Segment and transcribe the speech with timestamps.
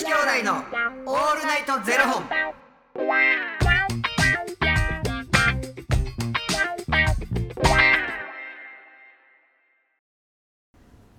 [0.00, 2.24] 子兄弟のオールナイトゼロ本。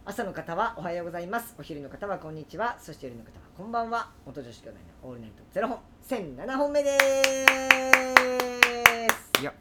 [0.04, 1.54] 朝の方はおはようございます。
[1.60, 2.80] お昼の方はこんにちは。
[2.82, 4.10] そして夜の方はこんばんは。
[4.26, 5.78] 元女子兄弟のオールナイトゼロ本。
[6.10, 6.98] 1007本目で
[9.38, 9.42] す。
[9.42, 9.54] いや。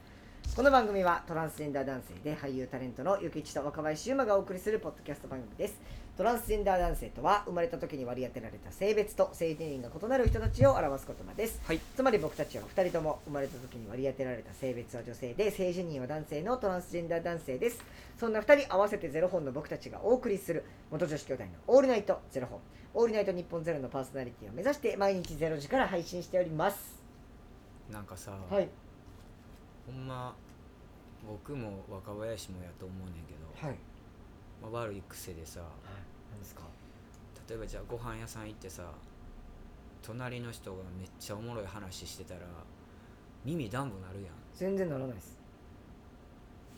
[0.56, 5.80] この番組はトランスジェンダー男性で俳優タレントのゆきちと若林優馬がお送りするポッドキャスト番組です
[6.20, 11.62] トランスジェンダー男性とは生まれた時に割り当てられた性別と性定員が異なる人たちを表す言葉です。
[11.64, 11.80] はい。
[11.96, 17.82] つまり僕たちは2人とも生まれた時に割り当てられた性別は女性で性自認は男性のトランスジェンダー男性です。
[18.18, 22.60] そんな2人合わせてゼロ本の僕たちがお送りする元女子兄弟のオールナイトゼロ本。
[22.92, 27.02] オールナイト日本ゼロのパーソナリティを目指して毎日ゼロ時から配信しております。
[27.90, 28.68] なんかさ、はい。
[29.86, 30.36] ほんま
[31.26, 33.78] 僕も若林もやと思うねんけど、はい
[34.62, 35.60] まあ、悪い癖でさ
[36.30, 36.62] 何ですか？
[37.48, 38.84] 例えばじゃあご飯屋さん行ってさ
[40.02, 42.40] 隣の人がめっちゃおもろい話してたら
[43.44, 45.38] 耳ダンボなるや全然ならないです。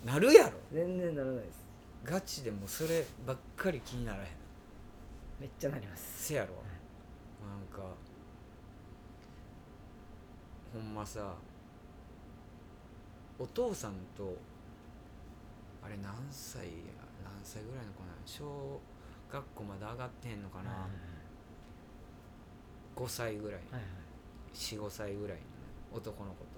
[0.05, 0.53] んなるやろ？
[0.73, 1.65] 全然ならないです。
[2.05, 4.29] ガチでもうそればっかり気にならへん。
[5.41, 6.25] めっちゃなります。
[6.25, 6.49] せやろ？
[7.47, 7.95] なんか
[10.73, 11.35] ほんまさ
[13.39, 14.37] お父さんと
[15.85, 16.71] あれ何歳や？
[16.99, 17.12] 何
[17.43, 18.81] 歳ぐらいの子なの小
[19.31, 20.89] 学校まで上がってへんのかな、
[22.97, 23.61] 5歳ぐらい。
[23.71, 23.83] はいはい。
[24.55, 25.39] 45歳ぐらい
[25.91, 26.51] の男の子と。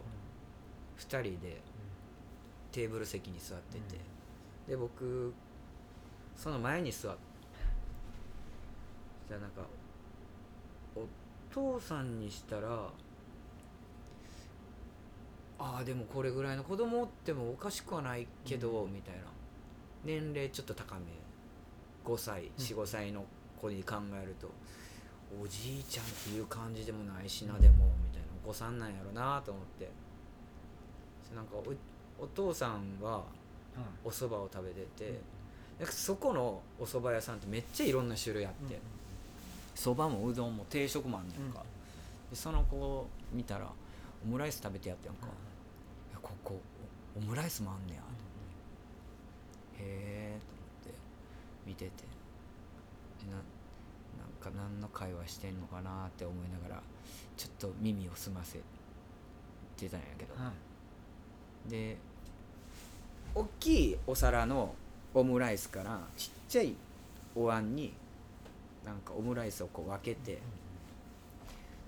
[0.98, 1.60] 2人で
[2.70, 3.98] テーブル席に座ってて、
[4.68, 5.34] で僕
[6.36, 7.18] その前に座って
[9.28, 9.62] じゃあなんか
[10.96, 11.06] お
[11.52, 12.88] 父さんにしたら
[15.58, 19.20] ああでもこれぐらいの子供おってもおかしくはないけど、みたいな
[20.05, 21.02] 年齢ちょっと高め。
[22.05, 23.24] 5歳45歳の
[23.60, 24.50] 子に考えると、
[25.42, 28.28] おじいちゃんっていう感じでもないしなでもみたいな。
[28.44, 29.91] お子さんなんやろなと思って。
[31.34, 33.24] なんかおお父さんは
[34.05, 35.20] お蕎麦を食べてて、
[35.78, 38.78] なんかそこのお蕎麦屋さんってめっちゃいろんな種類あって。
[39.74, 41.64] そば、もうどんも定食もあんねんか、
[42.30, 43.68] でその子を見たら
[44.24, 45.17] オムライス食べてやってやん。
[45.17, 45.27] か、
[46.23, 46.61] ここ
[47.17, 48.02] オムライスもあんねや
[49.84, 50.39] え
[50.84, 51.00] と思って
[51.67, 51.90] 見てて。
[53.24, 53.42] でななん
[54.40, 56.83] か何の会話してんのかなって思いながら
[57.36, 58.58] ちょっと耳を澄ませ
[59.77, 60.34] てたんやけど、
[61.68, 61.96] で
[63.34, 64.74] 大きいお皿の
[65.14, 66.74] オムライスからちっちゃい
[67.34, 67.92] お椀に
[68.84, 70.39] なんかオムライスをこう分けて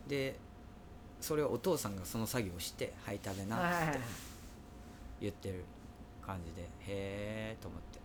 [0.08, 0.36] で
[1.20, 3.56] それをお父さんがその作業をして「はい食べな」
[3.90, 4.00] って
[5.20, 5.64] 言ってる
[6.26, 8.00] 感じでへえと思って。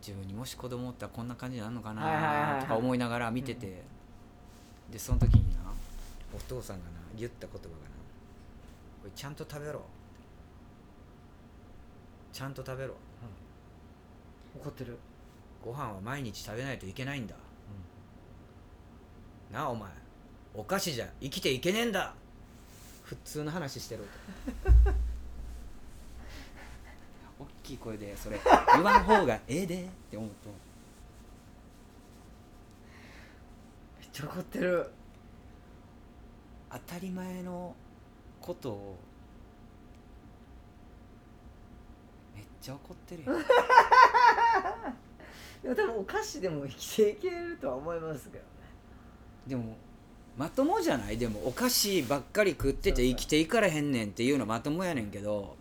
[0.00, 3.82] 自分にもし子供おったらこんな感じになるのかないとか思いながら見てて。
[4.90, 5.60] でその時にな
[6.34, 7.70] お父さんがな言った言葉がな
[9.02, 9.82] 「これちゃんと食べろ」
[12.32, 12.94] ちゃんと食べろ
[14.54, 14.98] 怒ってる
[15.64, 17.34] ご飯は毎日食べないといけないんだ、
[19.50, 19.90] なあお前
[20.54, 22.14] お菓子じゃ生きていけねえんだ
[23.02, 24.70] 普通の話してると。
[24.90, 24.94] 大
[27.66, 28.38] きい声でそれ
[28.74, 30.48] 言わん方がええでって思うと。
[34.00, 34.90] めっちゃ怒ってる。
[36.70, 37.74] 当たり前の
[38.40, 38.98] ことを
[42.34, 43.36] めっちゃ怒ってるやん。
[45.62, 48.50] でも多分お菓子でも生きていけるとは思いますけどね。
[49.46, 49.76] でも
[50.36, 51.18] まともじゃない？
[51.18, 55.56] でもお菓子ばっかり食ってて生きていかれへんねんっていうのまともやねんけど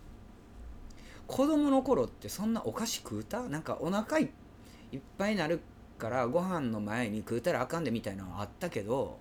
[1.28, 3.44] 子供の頃ってそんなお菓子食うた？
[3.44, 4.30] なんかお腹い
[4.92, 5.60] いっぱいになる
[5.98, 9.18] からご飯の前に食うたらあかんでみたいなのあったけど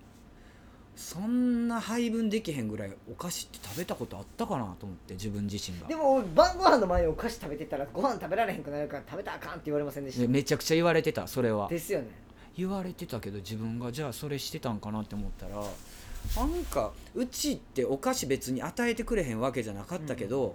[0.97, 5.89] そんな配分できへんぐらいお菓子って食べたことあったかなと思って自分自身が。
[5.89, 10.21] でも晩ご飯の前にお菓子食べてたらご飯食べられへんくなるから食べたらあかんって言われませんでした？
[10.21, 11.69] でめちゃくちゃ言われてたそれは。
[11.69, 12.09] ですよね。
[12.57, 20.55] 言われてたけど自分がじゃあそれしてたんかなって思ったらなんかうちってお菓子別に与えてくれへんわけじゃなかったけど、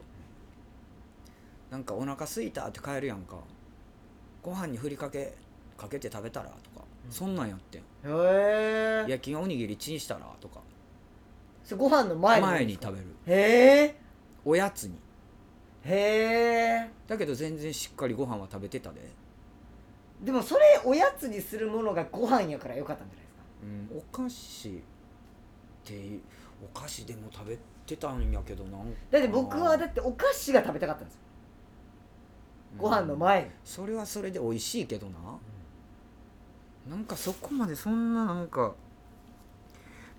[1.70, 3.38] なんかお腹すいたって帰るやんか。
[4.42, 5.34] ご飯にふりかけ
[5.78, 7.12] かけて食べたらとか、うん。
[7.12, 7.82] そんなんやってん。
[7.82, 10.62] へえ焼きおにぎりチンしたらとか。
[11.64, 13.06] それご飯の前に前に食べる。
[13.28, 13.96] へえ
[14.44, 14.96] おやつに。
[15.86, 19.02] へえだけど全然しっかりご飯は食べてたで、
[20.22, 23.44] でもそれおやつにするものがご飯やからよかったんじゃないですか？
[23.64, 24.72] うん、お菓子っ
[25.86, 26.20] て
[26.62, 28.86] お菓子でも食べてたんやけどなんか。
[29.12, 31.22] だって僕はだってお菓子が食べたかったんですよ
[32.78, 35.14] ご飯の前に、それはそれで美味しいけどな、
[36.90, 38.74] なんかそこまでそんななんか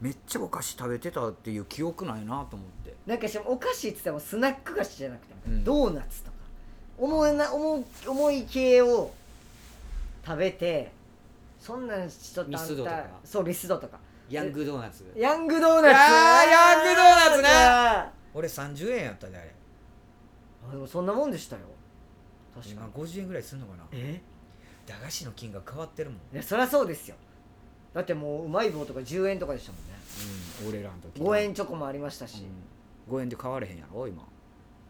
[0.01, 2.95] めっちゃお菓子食べてたっていう記憶ないなと思って。
[3.07, 5.65] なんかしかもお菓子って言ってもスナック菓子じゃなくて、うん。
[5.65, 6.37] ドーナツとか。
[6.99, 9.13] 重いな重い重い系を
[10.25, 10.93] 食べて
[11.59, 13.07] そんなんちょっとミスドとか。
[13.25, 13.99] そうミスドとか。
[14.29, 15.13] ヤングドーナツ。
[15.17, 15.95] ヤングドーナツ。
[15.95, 17.49] あーヤングドーナツね。
[17.51, 19.53] あ俺30円やったであれ。
[20.71, 21.63] でもそんなもんでしたよ
[22.55, 23.85] 確か今に50円ぐらいすんのかな？
[23.93, 24.21] え？
[24.87, 26.19] 駄菓子の金額変わってるもん。
[26.33, 27.17] いやそりゃそうですよ。
[27.95, 29.91] だってもううまい棒とか10円とかでしたもんね。
[30.63, 32.45] うん俺らの時5円チョコもありましたし、
[33.09, 34.23] うん、5円で買われへんやろ今。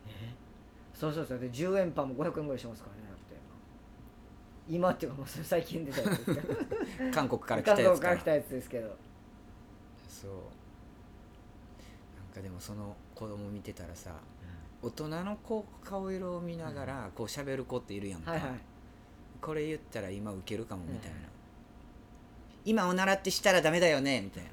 [0.09, 0.11] え？
[0.95, 1.39] そうそうそう。
[1.39, 3.37] で10円パンも500円ぐらいしますからねだって。
[4.69, 6.55] 今っていうかもうそれ最近出たやつですけど
[7.13, 8.09] 韓国から来韓たやつか。
[8.11, 8.97] ら国から来たやつですけど。
[10.09, 10.31] そう。
[10.31, 10.37] な
[12.23, 14.13] んかでもその子供見てたらさ
[14.83, 18.51] 大人の子顔色を見ながらこう喋る子っているやんか、はいはい。
[19.41, 21.17] これ言ったら今ウケるかもみたいな、
[22.65, 24.51] 今おならってしたらダメだよねみたいな。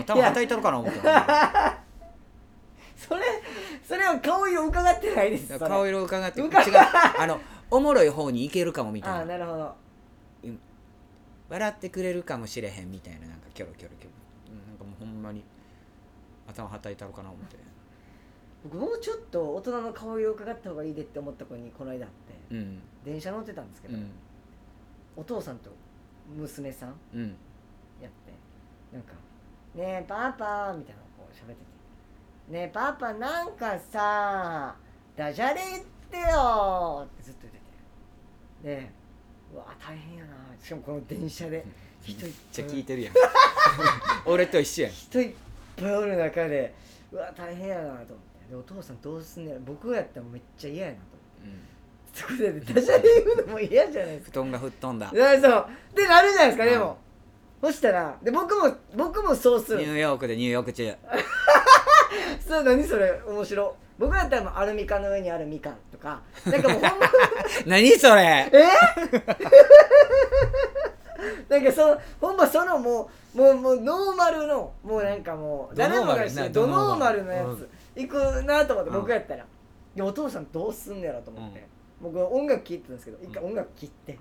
[0.00, 1.78] 頭はたいたのかな思った
[2.96, 3.22] それ
[3.86, 6.46] それは顔色伺ってないです顔色を伺って違う。
[6.48, 7.40] 伺あの
[7.70, 9.74] おもろい方にいけるかもみたああいななるほど。
[11.48, 14.12] 笑ってくれるかもしれへんみたいななんかキョロキョロキョロ、
[14.50, 15.44] うん、なんかもうほんまに
[16.48, 17.56] 頭はたいたのかな思って
[18.64, 22.10] 僕もうちょっと大人の顔色を伺った方がいいでって思った子にこの間会っ
[22.48, 22.82] てうん。
[23.04, 24.10] 電車乗ってたんですけど、うん。
[25.16, 25.70] お父さんと
[26.34, 27.36] 娘さんうん。
[28.02, 28.32] やって
[28.92, 29.12] なんか
[29.76, 31.58] 「ねえパパ」みたいなのこう喋ってて
[32.48, 34.74] 「ねえパパなんかさ
[35.14, 37.60] ダジャレ言ってよ」ってずっと言って
[38.62, 38.90] てで
[39.52, 40.32] うわ大変やな。
[40.60, 41.64] しかもこの電車で
[42.02, 43.14] 人いっめっちゃぱい聞いてるやん。
[44.26, 44.92] 俺と一緒やん。
[44.92, 45.34] 人いっ
[45.76, 46.74] ぱいおる中で
[47.12, 48.06] うわ大変やなと思って。
[48.06, 48.14] で
[48.58, 51.04] お父さんどうすんねや僕やったらめっちゃ嫌やなと
[52.12, 54.40] そこでダジャレ言うのも嫌じゃないですか。
[54.40, 55.10] 布団が吹っ飛んだ。
[55.12, 55.66] いやそう。
[55.96, 56.80] でなるじゃないですかでうん。
[56.80, 56.96] も、
[57.60, 59.78] そしたらで僕も僕もそうする。
[59.80, 60.94] ニューヨークでニューヨーク中。
[62.46, 66.20] そう何それ面白僕だったらもうアルミ缶の上にあるみかんとか。
[66.46, 67.06] なんかもうほんま
[67.66, 68.48] 何それ？
[68.52, 68.62] え？
[71.48, 76.18] なんかそのほんまそのもうもうもうノーマルのもうなんかもうドノーマル？
[76.18, 79.00] 誰もがしてるドドノーマノーマルルのやつ行くなと思ってうん。
[79.00, 79.46] 僕やったら。
[79.94, 81.66] でお父さんどうすんねやろと思って。
[82.02, 84.18] 僕音楽聴いてたんですけど一回音楽切って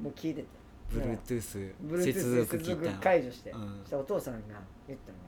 [0.00, 0.46] もう聴いてて。
[0.90, 3.56] Bluetooth ブルートゥ接ース接続解除して、し
[3.90, 4.40] たらお父さんが
[4.86, 5.18] 言ったの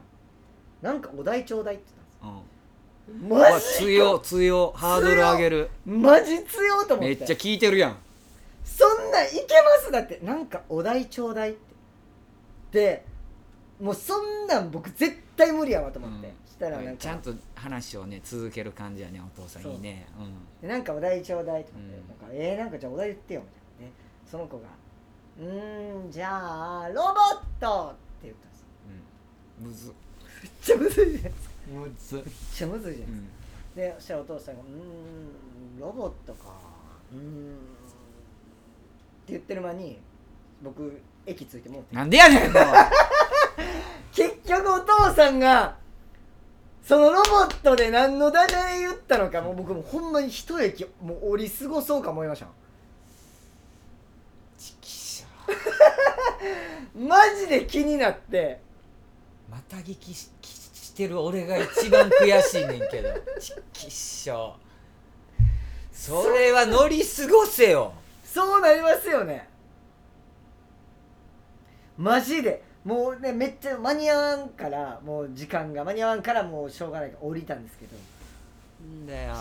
[0.91, 1.85] がなんかお題ちょうだいって
[2.23, 3.31] 言ったんですうん。
[3.31, 5.71] うわマジ強強ハードル上げる。
[5.85, 7.05] マジ強いと思って。
[7.07, 7.97] めっちゃ聞いてるやん。
[8.65, 9.91] そんなんいけます？
[9.93, 11.61] だってなんかお題ちょうだいって。
[12.73, 13.05] で
[13.81, 17.03] もうそんなん僕絶対無理やわと思って、うんしたらなんか。
[17.03, 19.63] ちゃんと話をね続ける感じやねお父さん。
[19.67, 20.07] いいね。
[20.61, 23.53] でなんかお題ちょうだいとかっなんかえー、なんかじゃあお題言ってよみた
[23.85, 23.93] いなね。
[24.31, 24.69] その子が
[25.41, 27.15] 「うーんじゃあロボッ
[27.59, 28.67] ト!」って言ったんですよ。
[29.61, 29.67] うん。
[29.67, 29.95] うんむず。
[30.43, 31.55] めっちゃむずいじゃないですか。
[31.71, 32.15] むず。
[32.17, 32.25] めっ
[32.55, 33.29] ちゃむずいじゃないですか、
[33.77, 33.83] うん。
[33.83, 36.49] でそしたらお父さんが「うーんロボットか
[37.13, 37.59] うーん」っ
[39.27, 39.99] て言ってる間に
[40.63, 41.97] 僕駅着いてもうて。
[41.97, 42.53] なんでやねん
[44.13, 45.80] 結局お父さんが
[46.83, 52.47] そのロボットで何のダジャレ言ったのかもう僕もうほんまに一駅もう降り過ごそうか思いました
[54.59, 55.25] ちきし
[56.97, 58.61] マジで気になって。
[58.67, 58.71] ょ
[59.51, 63.15] また聞きししてる俺が一番悔しいねんけど。
[63.41, 64.57] ちきしょ
[65.93, 67.93] それは乗り過ごせよ。
[68.25, 69.49] そうなりますよね。
[71.97, 77.97] マジでもうねめっちゃ間に合わんからもう時間が間に合わんからもうしょうがないから降りたんですけど。
[78.85, 79.35] んだよ。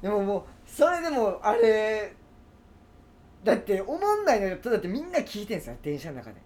[0.00, 2.14] でももうそれでもあれ
[3.42, 4.56] だっておもんないのよ。
[4.56, 6.36] だってみんな聞いてんすよ電車の中で。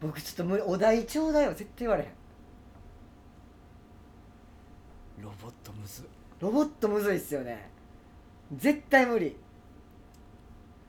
[0.00, 2.10] 僕ちょっと無理お題ちょうだいは絶対言われへん。
[5.22, 6.08] ロボットむず。
[6.40, 7.70] ロボットむずいっすよね。
[8.56, 9.36] 絶対無理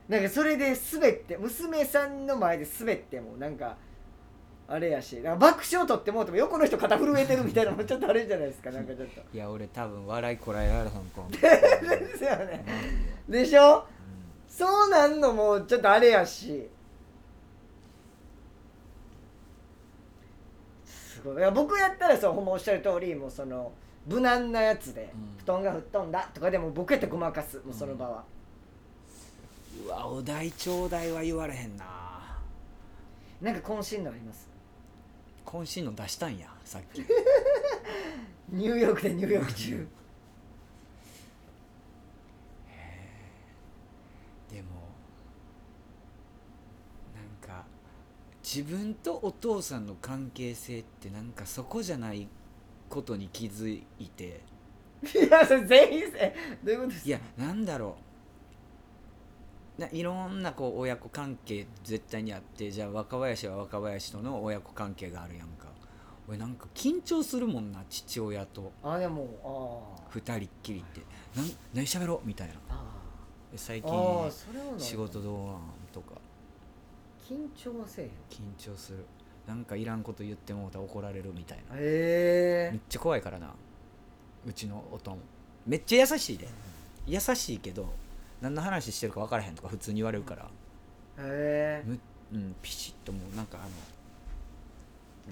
[0.10, 3.78] なんかそれで滑って娘さんの前で滑ってもなんか
[4.68, 9.22] あれやしなんか爆笑取ってもうても横の人肩震えてるみたいなのもちょっとあるじゃないですかなんかちょっと。
[9.34, 11.40] いや俺多分笑いこらえられへんと思うで
[12.18, 12.66] すよね
[13.30, 13.86] でしょ？
[14.48, 16.68] そうなんのもちょっとあれやし。
[20.86, 21.38] すごい。
[21.38, 23.72] いや僕やったらそうほんまおっしゃる通りもうその
[24.08, 25.38] 無難なやつで、うん。
[25.38, 28.39] 布団が吹っ飛んだとかでも僕やったらごまかすもうその場は、う
[29.88, 31.86] わお題ちょうだいは言われへんな。
[33.42, 34.48] なんか渾身のあります？
[35.46, 37.00] 渾身の出したんやさっき。
[38.50, 39.88] ニューヨークでニューヨーク中。
[44.52, 44.68] でも
[47.16, 47.66] なんか
[48.44, 52.28] 自分とお父さんの関係性ってなんかそこじゃない
[52.90, 54.42] ことに気づいて。
[55.16, 57.08] いやそれ全員せどういうことですか？
[57.08, 58.02] いやなんだろう。
[58.04, 58.09] な
[59.92, 65.68] いろんなこう親子関係絶対にあってじゃあ若林は若林との親子関係があるやんか。
[66.28, 68.72] 俺なんか緊張するもんな父親と。
[68.84, 71.02] あでもあ二人っきりって。
[71.36, 72.54] なん何喋ろうみたいな。
[73.56, 73.92] 最近
[74.78, 75.60] 仕事どうなん
[75.92, 76.16] とか。
[77.28, 78.12] 緊張はせえへん。
[78.30, 79.06] 緊張する。
[79.48, 81.76] なんかいらんこと言ってもうたら怒られるみたいな。
[81.78, 83.54] へめっちゃ怖いからな。
[84.46, 85.20] うちのおとん。
[85.66, 86.48] めっちゃ優しいで。
[87.08, 87.90] 優しいけど
[88.42, 90.50] 何の話してるか分からへんとか普通に言われるから。
[91.18, 92.00] えへえむ
[92.34, 93.70] うんピシッともうなんかあの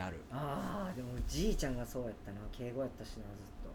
[0.06, 0.18] なる。
[0.32, 2.38] ああでもじいちゃんがそうやったな。
[2.52, 3.24] 敬語やったしなずっ
[3.64, 3.70] と。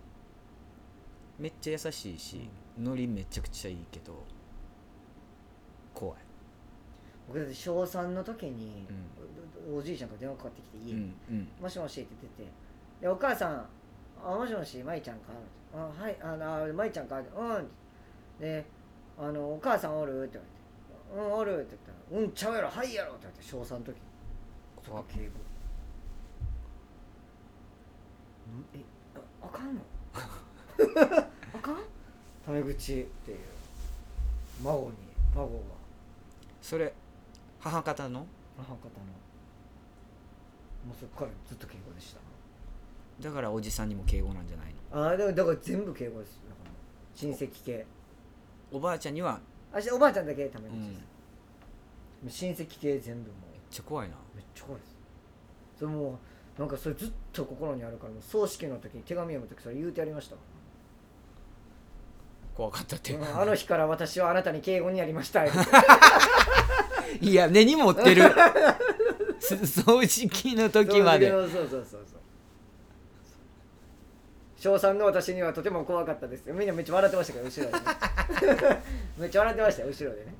[1.38, 2.48] めっちゃ優しいし
[2.78, 4.22] ノリめちゃくちゃいいけど
[5.94, 6.16] 怖い。
[7.26, 8.86] 僕だって小3の時に、
[9.72, 11.48] おおじいちゃんから電話かかってきてう家に、んうん。
[11.60, 12.50] もしもしって言ってて
[13.00, 13.66] でお母さん
[14.24, 15.32] あもしもし舞ちゃんか？
[15.74, 17.18] あはいあのあ舞ちゃんか？
[17.18, 17.68] うん。
[18.40, 18.64] で
[19.19, 20.25] あのお母さんおる？
[20.25, 20.62] って言われて。
[21.14, 23.97] うんおるって言ったらうんちゃうやろはいやろって言われて小3の時。
[24.85, 25.25] そ怖っ敬語。
[25.25, 25.28] ん
[28.75, 28.81] え
[29.14, 29.81] ああかんの？
[31.54, 31.76] あかん？
[32.47, 33.38] タメ口っていう。
[34.64, 34.92] 孫に
[35.35, 35.52] 孫が。
[36.61, 36.92] それ
[37.61, 38.26] 母方の？
[38.57, 38.78] 母方の。
[40.87, 42.21] もうそっからずっと敬語でした。
[43.21, 45.04] だからおじさんにも敬語なんじゃないの？
[45.07, 46.40] ああでもだから全部敬語です。
[46.49, 46.71] だから
[47.14, 47.87] 親戚系
[48.73, 49.41] おばあちゃんには
[49.73, 50.95] あしおばあちゃんだけタメ口うん。
[52.25, 53.52] です、親戚系全部もう。
[53.52, 54.17] めっちゃ怖いな。
[54.35, 54.97] めっちゃ怖いです
[55.79, 56.19] それも
[56.59, 60.37] うなんかそれずっと心にあるからもう葬式の時に手紙読む時それ言うてやりました。
[62.55, 63.14] 怖かったって。
[63.14, 65.45] うんあの日から私はあなたに敬語になりました。
[67.21, 68.23] いや根に持ってる。
[69.41, 71.31] す掃除機の時まで。
[71.31, 72.02] そうそうそうそうそう。
[74.57, 76.45] 小3の私にはとても怖かったです。
[76.52, 77.81] みんなめっちゃ笑ってましたけど後ろでね
[79.19, 80.35] めっちゃ笑ってました後ろでね。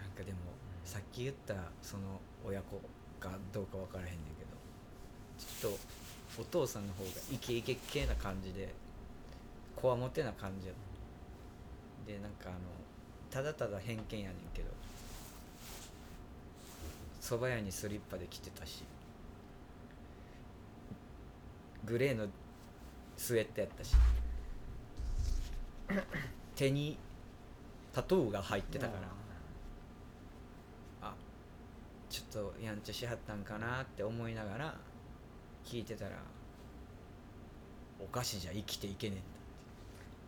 [0.00, 0.38] なんかでも
[0.84, 2.80] さっき言ったその親子
[3.18, 4.50] かどうか分からへんねんけど
[5.38, 5.72] ちょっ
[6.36, 8.72] とお父さんの方がイケイケ系な感じで
[9.76, 10.72] こわもてな感じや
[12.06, 12.58] でなんかあの
[13.30, 14.68] ただただ偏見やねんけど
[17.20, 18.82] 蕎麦屋にスリッパで来てたし
[21.84, 22.26] グレーの
[23.16, 23.94] スウェットやったし。
[26.54, 26.98] 手に
[27.92, 29.08] タトゥーが入ってたから。
[31.02, 31.14] あ
[32.08, 34.76] ちょっとやんちゃしはったんかなって思いながら
[35.64, 36.16] 聞いてたら
[37.98, 39.28] お菓子じゃ生きていけねえんだ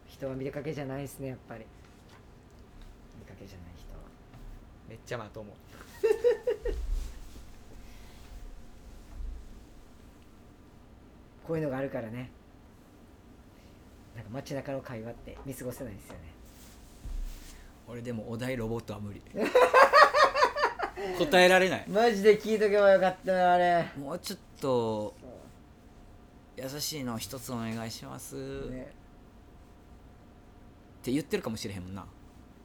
[0.09, 1.67] 人は見かけじゃないですねやっぱり。
[3.19, 4.01] 見かけじゃない人は。
[4.89, 5.55] めっちゃまとも
[11.47, 12.31] こういうのがあるからね
[14.15, 16.21] なんか街中の会話って見過ごせないですよね。
[17.89, 19.23] 俺でもお題ロボットは無理。
[21.19, 21.85] 答えられない。
[21.89, 23.91] マジで聞いとけばよかったなあれ。
[23.99, 25.15] もうちょっと
[26.57, 28.83] 優しいの一つお願いします、ね。
[31.01, 32.07] って言ってるかもしれへんもんな、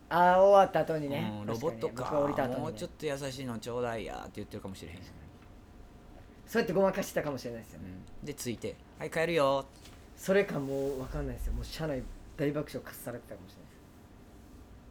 [0.10, 1.34] ああ終わった後にね。
[1.42, 2.04] うん、ロボットか。
[2.04, 4.98] 確に僕が降りた後に、ね、もうちょっと優しいのちょうだいやって言ってるかもしれへん、
[6.46, 7.86] そうやってごまかしてたかもしれないですよね、
[8.22, 9.66] うん、でついて「はい帰るよ」
[10.18, 11.54] それかもう分かんないですよ。
[11.54, 12.04] もう社内
[12.36, 13.68] 大爆笑かっされてたかもしれない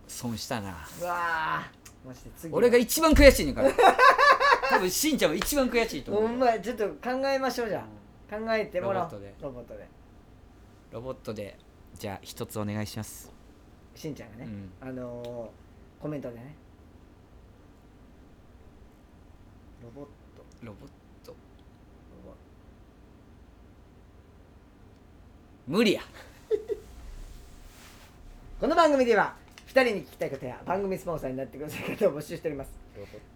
[0.06, 0.86] 損したな。
[1.00, 2.08] うわー。
[2.08, 2.52] マジで次。
[2.52, 3.70] は俺が一番悔しいねんから。
[4.70, 8.38] 多分しんちゃんは一番悔しいと思うほんまやちょっと考えましょうじゃあ。
[8.38, 9.10] 考えてもらおう。
[9.10, 9.34] ロボットで。
[9.40, 9.88] ロボットで。
[10.92, 11.58] ロボットで。
[11.94, 13.32] じゃあ一つお願いします。
[13.94, 14.88] しんちゃんがね、うん。
[14.88, 16.54] あのー、コメントでね。
[19.82, 20.10] ロボット。
[20.62, 20.88] ロボッ
[21.24, 21.36] トロ
[22.24, 22.30] ボ
[25.66, 26.02] 無理や。
[28.60, 29.34] この番組では
[29.66, 32.70] 2人に聞きたいことや番組スポンサーになってくださる方を募集しております。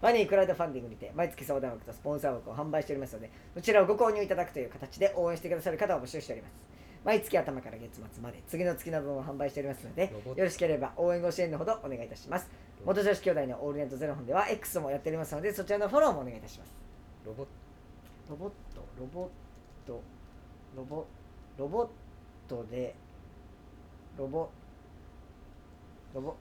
[0.00, 6.52] ファニークラウドファンディングにて毎月相談枠とスポンサー枠を販売しておりますのでそちらをご購入いただくという形で応援してくださる方を募集しております。
[7.04, 12.48] 毎月頭から月末まで次の月の分を販売しておりますのでよろしければ応援ご支援のほどお願いいたします。
[12.84, 16.72] 元女子兄弟のオールナイトゼロ本では X もやっておりますのでそちらのフォローもお願いいたします。
[17.26, 17.46] ロボッ
[18.30, 19.28] ロボットロボッ
[19.84, 20.00] ト
[20.76, 21.06] ロボ
[21.58, 21.99] ロボット
[22.70, 22.94] で
[24.18, 24.50] ロボ。
[26.14, 26.36] ロボ。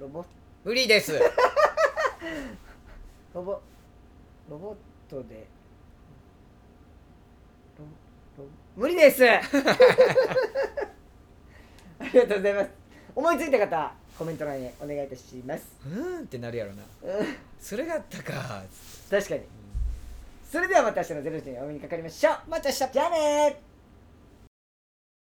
[0.00, 0.24] ロボ。
[0.64, 1.12] 無理です。
[3.34, 3.60] ロボ。
[4.48, 4.76] ロボッ
[5.10, 5.46] トで。
[7.78, 7.84] ロ
[8.38, 8.48] ロ。
[8.76, 9.28] 無理です。
[9.28, 9.40] あ
[12.00, 12.70] りがとうございます。
[13.14, 15.64] 思いついた方コメント欄へお願いいたします。
[15.84, 16.82] うーんってなるやろな。
[17.02, 17.36] うん。
[17.60, 18.62] それがあったか。
[19.10, 19.42] 確かに。
[20.50, 22.38] それではまた明日の0時にお目にかかりましょう。
[22.48, 22.92] また明日。
[22.92, 23.73] じゃあねー